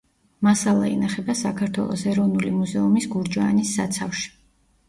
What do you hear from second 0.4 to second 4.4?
მასალა ინახება საქართველოს ეროვნული მუზეუმის გურჯაანის საცავში.